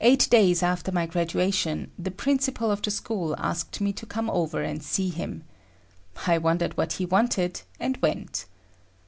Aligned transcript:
Eight 0.00 0.28
days 0.30 0.62
after 0.62 0.92
my 0.92 1.04
graduation, 1.06 1.90
the 1.98 2.12
principal 2.12 2.70
of 2.70 2.80
the 2.82 2.92
school 2.92 3.34
asked 3.36 3.80
me 3.80 3.92
to 3.94 4.06
come 4.06 4.30
over 4.30 4.62
and 4.62 4.80
see 4.80 5.08
him. 5.08 5.42
I 6.28 6.38
wondered 6.38 6.76
what 6.76 6.92
he 7.02 7.04
wanted, 7.04 7.62
and 7.80 7.96
went. 7.96 8.44